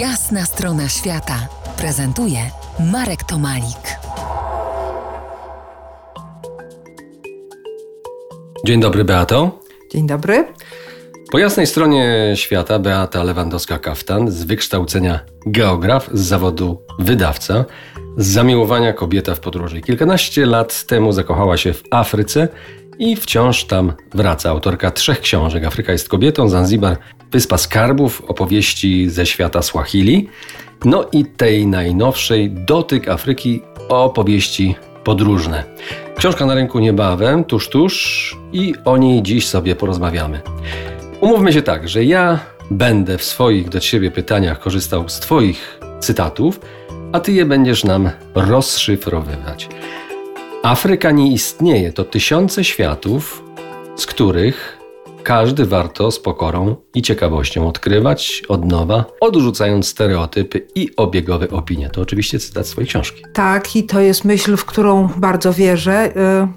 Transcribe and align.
Jasna 0.00 0.44
strona 0.44 0.88
świata 0.88 1.48
prezentuje 1.78 2.38
Marek 2.92 3.24
Tomalik. 3.24 3.98
Dzień 8.66 8.80
dobry, 8.80 9.04
Beato. 9.04 9.60
Dzień 9.92 10.06
dobry. 10.06 10.44
Po 11.32 11.38
jasnej 11.38 11.66
stronie 11.66 12.32
świata 12.34 12.78
Beata 12.78 13.24
Lewandowska-Kaftan, 13.24 14.30
z 14.30 14.44
wykształcenia 14.44 15.20
geograf, 15.46 16.10
z 16.12 16.20
zawodu 16.20 16.82
wydawca, 16.98 17.64
z 18.16 18.26
zamiłowania 18.26 18.92
kobieta 18.92 19.34
w 19.34 19.40
podróży. 19.40 19.80
Kilkanaście 19.80 20.46
lat 20.46 20.86
temu 20.86 21.12
zakochała 21.12 21.56
się 21.56 21.72
w 21.72 21.82
Afryce 21.90 22.48
i 22.98 23.16
wciąż 23.16 23.64
tam 23.64 23.92
wraca. 24.14 24.50
Autorka 24.50 24.90
trzech 24.90 25.20
książek. 25.20 25.64
Afryka 25.64 25.92
jest 25.92 26.08
kobietą, 26.08 26.48
Zanzibar, 26.48 26.96
Wyspa 27.32 27.58
Skarbów, 27.58 28.22
opowieści 28.28 29.10
ze 29.10 29.26
świata 29.26 29.62
Swahili. 29.62 30.28
No 30.84 31.06
i 31.12 31.24
tej 31.24 31.66
najnowszej, 31.66 32.50
Dotyk 32.50 33.08
Afryki, 33.08 33.62
opowieści 33.88 34.74
podróżne. 35.04 35.64
Książka 36.16 36.46
na 36.46 36.54
rynku 36.54 36.78
niebawem, 36.78 37.44
tuż, 37.44 37.68
tuż 37.68 38.36
i 38.52 38.74
o 38.84 38.96
niej 38.96 39.22
dziś 39.22 39.46
sobie 39.46 39.76
porozmawiamy. 39.76 40.40
Umówmy 41.20 41.52
się 41.52 41.62
tak, 41.62 41.88
że 41.88 42.04
ja 42.04 42.40
będę 42.70 43.18
w 43.18 43.24
swoich 43.24 43.68
do 43.68 43.80
ciebie 43.80 44.10
pytaniach 44.10 44.60
korzystał 44.60 45.08
z 45.08 45.20
Twoich 45.20 45.80
cytatów, 46.00 46.60
a 47.12 47.20
Ty 47.20 47.32
je 47.32 47.44
będziesz 47.44 47.84
nam 47.84 48.10
rozszyfrowywać. 48.34 49.68
Afryka 50.62 51.10
nie 51.10 51.32
istnieje, 51.32 51.92
to 51.92 52.04
tysiące 52.04 52.64
światów, 52.64 53.44
z 53.96 54.06
których 54.06 54.75
każdy 55.26 55.66
warto 55.66 56.10
z 56.10 56.20
pokorą 56.20 56.76
i 56.94 57.02
ciekawością 57.02 57.68
odkrywać 57.68 58.42
od 58.48 58.64
nowa, 58.64 59.04
odrzucając 59.20 59.88
stereotypy 59.88 60.66
i 60.74 60.90
obiegowe 60.96 61.48
opinie. 61.50 61.90
To 61.90 62.00
oczywiście 62.00 62.38
cytat 62.38 62.66
swojej 62.66 62.88
książki. 62.88 63.22
Tak, 63.32 63.76
i 63.76 63.84
to 63.84 64.00
jest 64.00 64.24
myśl, 64.24 64.56
w 64.56 64.64
którą 64.64 65.08
bardzo 65.16 65.52
wierzę. 65.52 66.10
Y, 66.10 66.48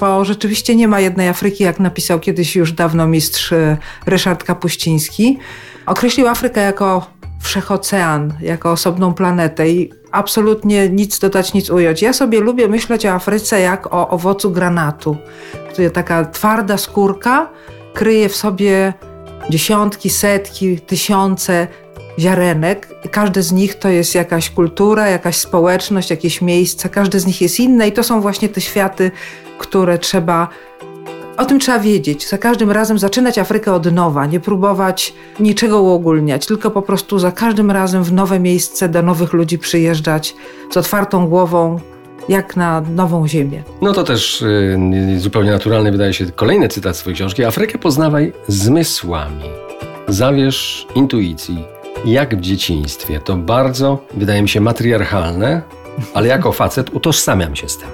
bo 0.00 0.24
rzeczywiście 0.24 0.76
nie 0.76 0.88
ma 0.88 1.00
jednej 1.00 1.28
Afryki, 1.28 1.64
jak 1.64 1.80
napisał 1.80 2.20
kiedyś 2.20 2.56
już 2.56 2.72
dawno 2.72 3.06
mistrz 3.06 3.52
y, 3.52 3.76
Ryszard 4.06 4.44
Kapuściński. 4.44 5.38
Określił 5.86 6.28
Afrykę 6.28 6.60
jako 6.60 7.06
wszechocean, 7.42 8.34
jako 8.40 8.72
osobną 8.72 9.14
planetę 9.14 9.70
i 9.70 9.92
absolutnie 10.12 10.88
nic 10.88 11.18
dodać, 11.18 11.54
nic 11.54 11.70
ująć. 11.70 12.02
Ja 12.02 12.12
sobie 12.12 12.40
lubię 12.40 12.68
myśleć 12.68 13.06
o 13.06 13.10
Afryce 13.10 13.60
jak 13.60 13.94
o 13.94 14.08
owocu 14.08 14.50
granatu. 14.50 15.16
To 15.76 15.90
taka 15.90 16.24
twarda 16.24 16.78
skórka 16.78 17.50
kryje 17.94 18.28
w 18.28 18.36
sobie 18.36 18.92
dziesiątki, 19.50 20.10
setki, 20.10 20.80
tysiące 20.80 21.66
ziarenek. 22.18 22.88
Każde 23.10 23.42
z 23.42 23.52
nich 23.52 23.74
to 23.74 23.88
jest 23.88 24.14
jakaś 24.14 24.50
kultura, 24.50 25.08
jakaś 25.08 25.36
społeczność, 25.36 26.10
jakieś 26.10 26.42
miejsce. 26.42 26.88
Każde 26.88 27.20
z 27.20 27.26
nich 27.26 27.40
jest 27.40 27.60
inne 27.60 27.88
i 27.88 27.92
to 27.92 28.02
są 28.02 28.20
właśnie 28.20 28.48
te 28.48 28.60
światy, 28.60 29.10
które 29.58 29.98
trzeba 29.98 30.48
o 31.36 31.44
tym 31.44 31.60
trzeba 31.60 31.78
wiedzieć. 31.78 32.28
Za 32.28 32.38
każdym 32.38 32.70
razem 32.70 32.98
zaczynać 32.98 33.38
Afrykę 33.38 33.72
od 33.72 33.92
nowa, 33.92 34.26
nie 34.26 34.40
próbować 34.40 35.14
niczego 35.40 35.82
uogólniać, 35.82 36.46
tylko 36.46 36.70
po 36.70 36.82
prostu 36.82 37.18
za 37.18 37.32
każdym 37.32 37.70
razem 37.70 38.04
w 38.04 38.12
nowe 38.12 38.40
miejsce 38.40 38.88
do 38.88 39.02
nowych 39.02 39.32
ludzi 39.32 39.58
przyjeżdżać 39.58 40.34
z 40.70 40.76
otwartą 40.76 41.28
głową, 41.28 41.80
jak 42.28 42.56
na 42.56 42.80
nową 42.80 43.28
ziemię. 43.28 43.62
No 43.82 43.92
to 43.92 44.04
też 44.04 44.44
yy, 45.10 45.20
zupełnie 45.20 45.50
naturalny 45.50 45.92
wydaje 45.92 46.14
się 46.14 46.26
kolejny 46.26 46.68
cytat 46.68 46.96
swojej 46.96 47.14
książki. 47.16 47.44
Afrykę 47.44 47.78
poznawaj 47.78 48.32
zmysłami. 48.48 49.44
Zawierz 50.08 50.86
intuicji, 50.94 51.64
jak 52.04 52.36
w 52.36 52.40
dzieciństwie. 52.40 53.20
To 53.20 53.36
bardzo, 53.36 54.06
wydaje 54.14 54.42
mi 54.42 54.48
się, 54.48 54.60
matriarchalne, 54.60 55.62
ale 56.14 56.28
jako 56.28 56.52
facet 56.52 56.90
utożsamiam 56.94 57.56
się 57.56 57.68
z 57.68 57.78
tym. 57.78 57.88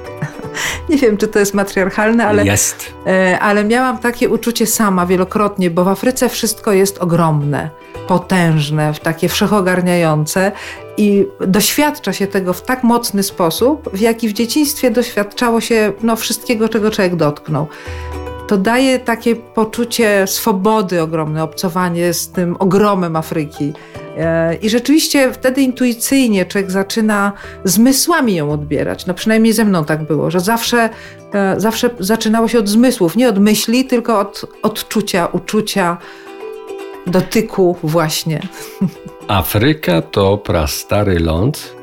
Nie 0.89 0.97
wiem, 0.97 1.17
czy 1.17 1.29
to 1.29 1.39
jest 1.39 1.55
matriarchalne, 1.55 2.27
ale, 2.27 2.45
jest. 2.45 2.95
E, 3.07 3.39
ale 3.39 3.65
miałam 3.65 3.99
takie 3.99 4.29
uczucie 4.29 4.67
sama 4.67 5.07
wielokrotnie, 5.07 5.71
bo 5.71 5.85
w 5.85 5.89
Afryce 5.89 6.29
wszystko 6.29 6.73
jest 6.73 6.99
ogromne, 6.99 7.71
potężne, 8.09 8.93
takie 9.03 9.29
wszechogarniające 9.29 10.53
i 10.97 11.27
doświadcza 11.41 12.13
się 12.13 12.27
tego 12.27 12.53
w 12.53 12.63
tak 12.63 12.85
mocny 12.85 13.23
sposób, 13.23 13.91
w 13.93 14.01
jaki 14.01 14.29
w 14.29 14.33
dzieciństwie 14.33 14.91
doświadczało 14.91 15.61
się 15.61 15.93
no, 16.03 16.17
wszystkiego, 16.17 16.69
czego 16.69 16.91
człowiek 16.91 17.17
dotknął 17.17 17.67
to 18.51 18.57
daje 18.57 18.99
takie 18.99 19.37
poczucie 19.37 20.27
swobody 20.27 21.03
ogromne, 21.03 21.43
obcowanie 21.43 22.15
z 22.15 22.29
tym 22.29 22.57
ogromem 22.59 23.17
Afryki. 23.17 23.73
E, 24.17 24.55
I 24.55 24.71
rzeczywiście 24.71 25.33
wtedy 25.33 25.63
intuicyjnie 25.63 26.47
człowiek 26.47 26.71
zaczyna 26.71 27.33
zmysłami 27.65 28.35
ją 28.35 28.51
odbierać. 28.51 29.07
No 29.07 29.15
przynajmniej 29.15 29.53
ze 29.53 29.65
mną 29.65 29.85
tak 29.85 30.03
było, 30.03 30.31
że 30.31 30.41
zawsze, 30.41 30.89
e, 31.33 31.61
zawsze 31.61 31.91
zaczynało 31.99 32.49
się 32.49 32.59
od 32.59 32.69
zmysłów, 32.69 33.17
nie 33.17 33.29
od 33.29 33.39
myśli, 33.39 33.85
tylko 33.85 34.21
od 34.21 34.47
odczucia, 34.63 35.27
uczucia, 35.27 35.97
dotyku 37.07 37.77
właśnie. 37.83 38.41
Afryka 39.29 40.03
to 40.03 40.39
prastary 40.39 41.21
ląd, 41.21 41.75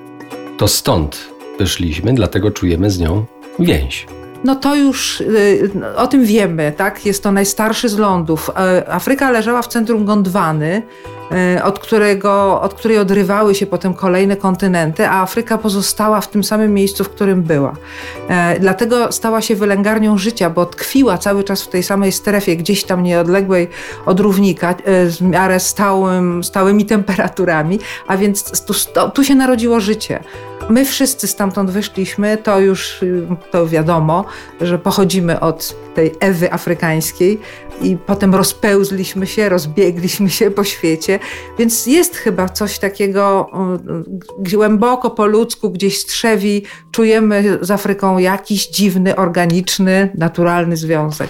to 0.58 0.68
stąd 0.68 1.30
wyszliśmy, 1.60 2.14
dlatego 2.14 2.52
czujemy 2.52 2.92
z 2.92 3.00
nią 3.00 3.26
więź 3.60 4.17
no 4.44 4.56
to 4.56 4.76
już 4.76 5.22
y, 5.22 5.72
o 5.96 6.08
tym 6.08 6.26
wiemy, 6.26 6.74
tak? 6.78 7.06
Jest 7.06 7.24
to 7.24 7.32
najstarszy 7.32 7.90
z 7.90 7.98
lądów. 7.98 8.50
E, 8.50 8.94
Afryka 8.94 9.32
leżała 9.32 9.62
w 9.62 9.68
centrum 9.68 10.06
Gondwany, 10.06 10.82
od, 11.64 11.80
którego, 11.80 12.62
od 12.62 12.74
której 12.74 12.98
odrywały 12.98 13.56
się 13.56 13.66
potem 13.66 13.94
kolejne 13.94 14.36
kontynenty, 14.36 15.08
a 15.08 15.22
Afryka 15.22 15.58
pozostała 15.58 16.22
w 16.22 16.28
tym 16.28 16.44
samym 16.44 16.74
miejscu, 16.74 17.04
w 17.04 17.10
którym 17.10 17.44
była. 17.44 17.74
E, 18.30 18.60
dlatego 18.60 19.12
stała 19.12 19.42
się 19.42 19.56
wylęgarnią 19.56 20.18
życia, 20.18 20.50
bo 20.50 20.66
tkwiła 20.66 21.18
cały 21.18 21.44
czas 21.44 21.64
w 21.64 21.68
tej 21.68 21.84
samej 21.84 22.12
strefie, 22.12 22.58
gdzieś 22.58 22.84
tam 22.84 23.04
nieodległej 23.04 23.68
od 24.06 24.20
równika, 24.20 24.76
z 25.08 25.22
miarę 25.22 25.60
stałym, 25.60 26.44
stałymi 26.44 26.86
temperaturami, 26.96 27.80
a 28.08 28.18
więc 28.18 28.66
tu, 28.66 28.74
tu 29.14 29.24
się 29.24 29.36
narodziło 29.36 29.80
życie. 29.80 30.20
My 30.70 30.86
wszyscy 30.86 31.28
stamtąd 31.28 31.72
wyszliśmy, 31.72 32.38
to 32.38 32.60
już 32.60 33.02
to 33.52 33.68
wiadomo, 33.68 34.26
że 34.62 34.80
pochodzimy 34.80 35.40
od 35.40 35.76
tej 35.96 36.16
Ewy 36.20 36.54
afrykańskiej 36.54 37.40
i 37.82 37.98
potem 38.06 38.36
rozpełzliśmy 38.36 39.28
się, 39.28 39.50
rozbiegliśmy 39.50 40.30
się 40.30 40.52
po 40.52 40.64
świecie, 40.64 41.17
więc 41.60 41.86
jest 41.86 42.16
chyba 42.16 42.50
coś 42.50 42.80
takiego 42.80 43.50
głęboko 44.40 45.10
po 45.10 45.26
ludzku, 45.26 45.70
gdzieś 45.70 46.00
strzewi, 46.00 46.64
czujemy 46.92 47.60
z 47.62 47.72
Afryką 47.72 48.18
jakiś 48.18 48.68
dziwny, 48.68 49.16
organiczny, 49.16 50.10
naturalny 50.18 50.78
związek. 50.78 51.30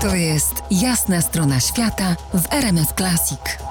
To 0.00 0.14
jest 0.14 0.54
jasna 0.70 1.20
strona 1.20 1.60
świata 1.60 2.16
w 2.34 2.52
RMS 2.52 2.88
Classic. 2.96 3.67